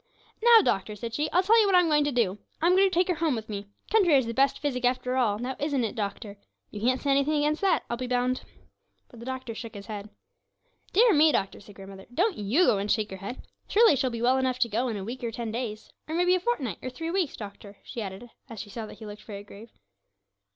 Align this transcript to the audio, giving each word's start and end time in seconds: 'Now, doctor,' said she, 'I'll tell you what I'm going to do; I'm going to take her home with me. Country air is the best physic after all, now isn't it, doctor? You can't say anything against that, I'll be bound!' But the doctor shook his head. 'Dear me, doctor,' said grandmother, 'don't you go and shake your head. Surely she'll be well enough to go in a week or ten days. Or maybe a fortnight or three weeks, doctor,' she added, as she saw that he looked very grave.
'Now, 0.41 0.61
doctor,' 0.63 0.95
said 0.95 1.13
she, 1.13 1.29
'I'll 1.29 1.43
tell 1.43 1.59
you 1.61 1.67
what 1.67 1.75
I'm 1.75 1.85
going 1.85 2.03
to 2.05 2.11
do; 2.11 2.39
I'm 2.59 2.75
going 2.75 2.89
to 2.89 2.89
take 2.91 3.07
her 3.07 3.13
home 3.13 3.35
with 3.35 3.47
me. 3.47 3.67
Country 3.91 4.13
air 4.13 4.17
is 4.17 4.25
the 4.25 4.33
best 4.33 4.57
physic 4.57 4.83
after 4.83 5.15
all, 5.15 5.37
now 5.37 5.55
isn't 5.59 5.83
it, 5.83 5.93
doctor? 5.93 6.37
You 6.71 6.81
can't 6.81 6.99
say 6.99 7.11
anything 7.11 7.35
against 7.35 7.61
that, 7.61 7.83
I'll 7.87 7.97
be 7.97 8.07
bound!' 8.07 8.41
But 9.11 9.19
the 9.19 9.27
doctor 9.27 9.53
shook 9.53 9.75
his 9.75 9.85
head. 9.85 10.09
'Dear 10.91 11.13
me, 11.13 11.31
doctor,' 11.31 11.59
said 11.59 11.75
grandmother, 11.75 12.07
'don't 12.11 12.35
you 12.39 12.65
go 12.65 12.79
and 12.79 12.89
shake 12.91 13.11
your 13.11 13.19
head. 13.19 13.45
Surely 13.67 13.95
she'll 13.95 14.09
be 14.09 14.23
well 14.23 14.39
enough 14.39 14.57
to 14.61 14.67
go 14.69 14.87
in 14.87 14.97
a 14.97 15.03
week 15.03 15.23
or 15.23 15.29
ten 15.31 15.51
days. 15.51 15.91
Or 16.07 16.15
maybe 16.15 16.33
a 16.33 16.39
fortnight 16.39 16.79
or 16.81 16.89
three 16.89 17.11
weeks, 17.11 17.35
doctor,' 17.37 17.77
she 17.83 18.01
added, 18.01 18.27
as 18.49 18.59
she 18.59 18.71
saw 18.71 18.87
that 18.87 18.97
he 18.97 19.05
looked 19.05 19.21
very 19.25 19.43
grave. 19.43 19.69